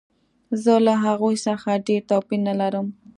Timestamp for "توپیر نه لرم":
2.09-2.87